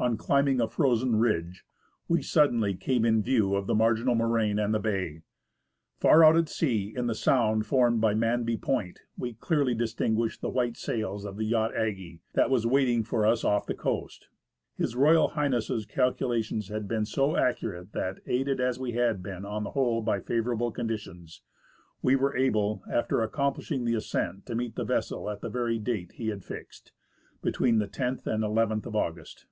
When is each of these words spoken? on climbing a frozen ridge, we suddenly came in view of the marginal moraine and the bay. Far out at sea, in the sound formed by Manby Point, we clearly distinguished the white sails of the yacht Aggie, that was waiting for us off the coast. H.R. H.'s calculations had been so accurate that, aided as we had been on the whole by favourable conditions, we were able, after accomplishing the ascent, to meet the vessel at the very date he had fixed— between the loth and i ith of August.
on 0.00 0.16
climbing 0.16 0.60
a 0.60 0.68
frozen 0.68 1.14
ridge, 1.14 1.64
we 2.08 2.20
suddenly 2.20 2.74
came 2.74 3.04
in 3.04 3.22
view 3.22 3.54
of 3.54 3.68
the 3.68 3.74
marginal 3.74 4.16
moraine 4.16 4.58
and 4.58 4.74
the 4.74 4.80
bay. 4.80 5.22
Far 6.00 6.24
out 6.24 6.36
at 6.36 6.48
sea, 6.48 6.92
in 6.94 7.06
the 7.06 7.14
sound 7.14 7.66
formed 7.66 8.00
by 8.00 8.12
Manby 8.12 8.56
Point, 8.58 8.98
we 9.16 9.34
clearly 9.34 9.74
distinguished 9.76 10.40
the 10.42 10.50
white 10.50 10.76
sails 10.76 11.24
of 11.24 11.36
the 11.36 11.44
yacht 11.44 11.74
Aggie, 11.76 12.20
that 12.34 12.50
was 12.50 12.66
waiting 12.66 13.04
for 13.04 13.24
us 13.24 13.44
off 13.44 13.64
the 13.64 13.74
coast. 13.76 14.26
H.R. 14.78 15.28
H.'s 15.46 15.86
calculations 15.86 16.66
had 16.68 16.88
been 16.88 17.06
so 17.06 17.36
accurate 17.36 17.92
that, 17.92 18.18
aided 18.26 18.60
as 18.60 18.80
we 18.80 18.92
had 18.92 19.22
been 19.22 19.46
on 19.46 19.62
the 19.62 19.70
whole 19.70 20.02
by 20.02 20.18
favourable 20.20 20.72
conditions, 20.72 21.42
we 22.02 22.16
were 22.16 22.36
able, 22.36 22.82
after 22.92 23.22
accomplishing 23.22 23.84
the 23.84 23.94
ascent, 23.94 24.46
to 24.46 24.56
meet 24.56 24.74
the 24.74 24.84
vessel 24.84 25.30
at 25.30 25.40
the 25.42 25.48
very 25.48 25.78
date 25.78 26.12
he 26.16 26.28
had 26.28 26.44
fixed— 26.44 26.90
between 27.42 27.78
the 27.78 27.86
loth 27.86 28.26
and 28.26 28.44
i 28.44 28.72
ith 28.74 28.84
of 28.84 28.96
August. 28.96 29.46